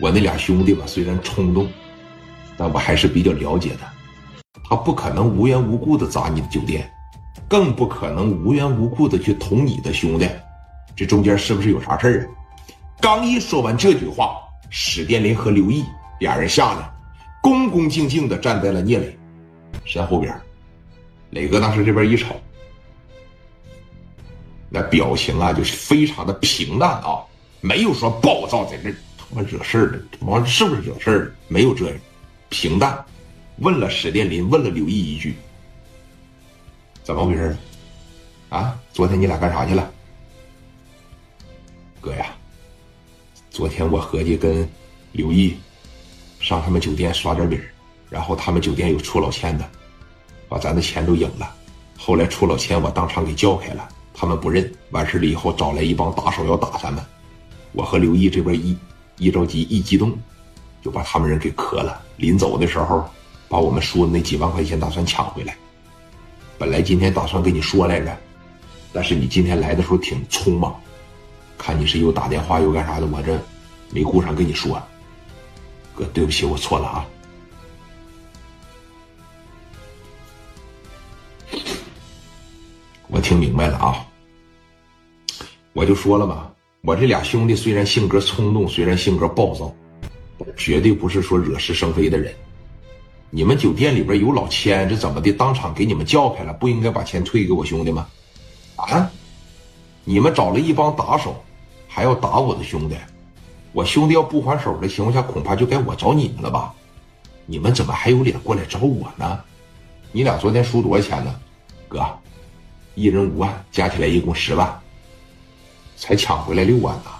[0.00, 1.68] 我那俩兄弟吧，虽然冲动，
[2.56, 3.80] 但我还是比较了解的。
[4.64, 6.90] 他不可能无缘无故的砸你的酒店，
[7.46, 10.28] 更不可能无缘无故的去捅你的兄弟。
[10.96, 12.26] 这中间是不是有啥事儿啊？
[13.00, 14.38] 刚一说完这句话，
[14.70, 15.84] 史殿林和刘毅
[16.18, 16.90] 俩人下来，
[17.42, 19.18] 恭恭敬敬的站在了聂磊
[19.84, 20.34] 身后边。
[21.30, 22.34] 磊哥当时这边一瞅，
[24.68, 27.20] 那表情啊，就是非常的平淡啊，
[27.60, 28.96] 没有说暴躁，在这他
[29.30, 31.34] 妈惹事儿的，王是不是惹事儿？
[31.48, 31.96] 没有这样，
[32.48, 33.04] 平淡。
[33.58, 35.36] 问了史殿林，问了刘毅一句
[37.04, 37.56] ：“怎么回事？
[38.48, 39.90] 啊，昨天你俩干啥去了？”
[42.00, 42.34] 哥呀，
[43.50, 44.68] 昨天我合计跟
[45.12, 45.56] 刘毅
[46.40, 47.60] 上他们酒店耍点饼，
[48.08, 49.70] 然后他们酒店有出老千的。
[50.48, 51.54] 把咱的钱都赢了，
[51.96, 54.68] 后来出老千，我当场给叫开了，他们不认。
[54.90, 57.04] 完事了以后，找来一帮打手要打咱们，
[57.70, 58.76] 我和刘毅这边一
[59.20, 60.18] 一着急一激动，
[60.82, 62.02] 就把他们人给磕了。
[62.16, 63.08] 临走的时候，
[63.48, 65.56] 把我们输的那几万块钱打算抢回来。
[66.58, 68.16] 本来今天打算跟你说来着，
[68.92, 70.74] 但是你今天来的时候挺匆忙，
[71.56, 73.38] 看你是又打电话又干啥的，我这
[73.90, 74.80] 没顾上跟你说。
[75.94, 77.06] 哥，对不起，我错了啊。
[83.08, 84.06] 我听明白了啊，
[85.72, 86.50] 我就说了嘛，
[86.82, 89.70] 我这俩兄弟虽然性格冲动，虽然性格暴躁，
[90.56, 92.34] 绝对不是说惹是生非的人。
[93.28, 95.30] 你们酒店里边有老千，这怎么的？
[95.30, 98.08] 当场给你们叫开了，不应该把钱退给我兄弟吗？
[98.76, 99.10] 啊！
[100.04, 101.44] 你们找了一帮打手，
[101.86, 102.96] 还要打我的兄弟，
[103.72, 106.72] 我兄弟要不还手的情况下，恐怕就该我找你们了吧？
[107.44, 109.38] 你们怎么还有脸过来找我呢？
[110.12, 111.38] 你俩昨天输多少钱呢，
[111.88, 112.00] 哥？
[112.94, 114.80] 一人五万，加起来一共十万，
[116.00, 117.10] 才抢回来六万呢。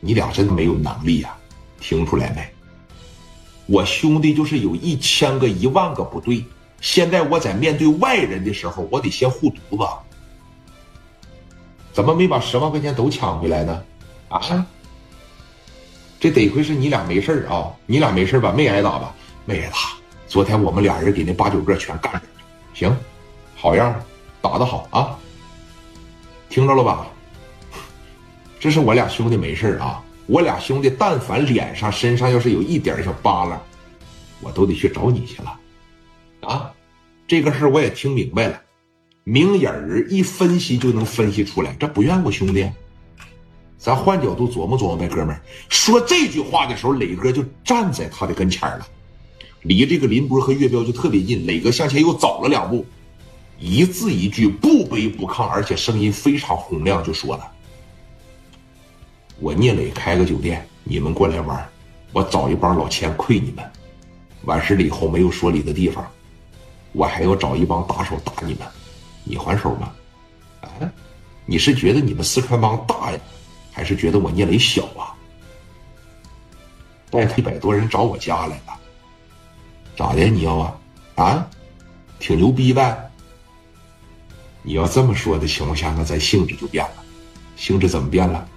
[0.00, 1.36] 你俩真没有能力呀？
[1.78, 2.48] 听出来没？
[3.66, 6.42] 我兄弟就是有一千个、一万个不对。
[6.80, 9.86] 现在我在面对外人的时候，我得先护犊子。
[11.92, 13.84] 怎么没把十万块钱都抢回来呢？
[14.28, 14.66] 啊？
[16.18, 17.70] 这得亏是你俩没事啊！
[17.84, 18.52] 你俩没事吧？
[18.52, 19.14] 没挨打吧？
[19.44, 19.76] 没挨打。
[20.26, 22.22] 昨天我们俩人给那八九个全干了。
[22.72, 22.96] 行，
[23.54, 23.94] 好样！
[24.40, 25.18] 打得好啊，
[26.48, 27.06] 听着了吧？
[28.58, 33.62] 这是我俩兄弟没事啊，我俩兄弟但凡脸上、身上要是有一点小疤了，
[34.40, 35.60] 我都得去找你去了，
[36.48, 36.72] 啊！
[37.28, 38.60] 这个事我也听明白了，
[39.24, 42.68] 明眼人一分析就能分析出来，这不怨我兄弟。
[43.78, 45.40] 咱换角度琢磨琢磨呗，哥们儿。
[45.68, 48.86] 说这句话的时候，磊哥就站在他的跟前了，
[49.62, 51.46] 离这个林波和岳彪就特别近。
[51.46, 52.86] 磊哥向前又走了两步。
[53.58, 57.50] 一字一句不卑不亢，而且声音非常洪亮，就说了
[59.38, 61.68] ：“我聂磊开个酒店，你们过来玩，
[62.12, 63.64] 我找一帮老千亏你们。
[64.44, 66.06] 完事了以后没有说理的地方，
[66.92, 68.66] 我还要找一帮打手打你们。
[69.24, 69.92] 你还手吗？
[70.62, 70.68] 啊？
[71.44, 73.18] 你是觉得你们四川帮大呀，
[73.72, 75.12] 还是觉得我聂磊小啊？
[77.10, 78.78] 带一百多人找我家来了，
[79.96, 80.24] 咋的？
[80.24, 80.78] 你要啊？
[81.16, 81.50] 啊？
[82.18, 83.10] 挺牛逼呗？”
[84.62, 87.04] 你要这么说的情况下，那咱性质就变了。
[87.56, 88.48] 性质怎么变了？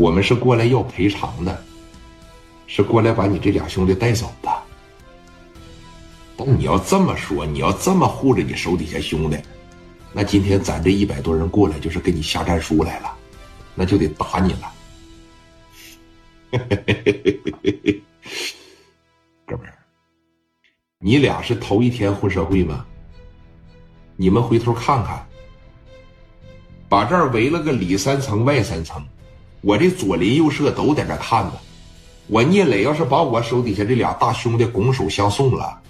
[0.00, 1.62] 我们是过来要赔偿的，
[2.66, 4.50] 是过来把你这俩兄弟带走的。
[6.38, 9.36] 但你要这么说，你要这么护着你手底下兄弟，
[10.10, 13.14] 那今天咱这一百多人过来就是给你下战书来了，
[13.74, 14.72] 那就得打你了。
[19.44, 19.78] 哥们儿，
[20.98, 22.86] 你俩是头一天混社会吗？
[24.16, 25.28] 你们回头看看，
[26.88, 29.06] 把这儿围了个里三层外三层，
[29.60, 31.52] 我这左邻右舍都在这看着。
[32.26, 35.80] 我聂磊要是把我手底下这俩大兄弟拱手相送了，